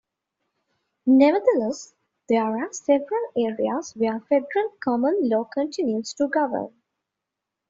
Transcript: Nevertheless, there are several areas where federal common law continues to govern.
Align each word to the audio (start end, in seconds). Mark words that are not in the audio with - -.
Nevertheless, 1.05 1.93
there 2.27 2.41
are 2.43 2.73
several 2.73 3.21
areas 3.37 3.93
where 3.95 4.19
federal 4.21 4.71
common 4.83 5.29
law 5.29 5.43
continues 5.43 6.11
to 6.15 6.27
govern. 6.27 6.73